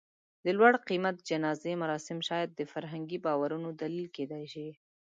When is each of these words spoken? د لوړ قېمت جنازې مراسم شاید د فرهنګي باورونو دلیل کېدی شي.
د 0.45 0.47
لوړ 0.57 0.73
قېمت 0.87 1.17
جنازې 1.29 1.73
مراسم 1.83 2.17
شاید 2.29 2.49
د 2.53 2.61
فرهنګي 2.71 3.17
باورونو 3.25 3.69
دلیل 3.81 4.07
کېدی 4.15 4.43
شي. 4.53 4.67